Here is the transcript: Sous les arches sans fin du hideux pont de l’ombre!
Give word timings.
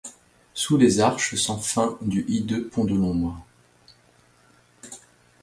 Sous 0.55 0.77
les 0.77 0.99
arches 0.99 1.35
sans 1.35 1.59
fin 1.59 1.95
du 2.01 2.25
hideux 2.27 2.67
pont 2.69 2.85
de 2.85 2.95
l’ombre! 2.95 3.45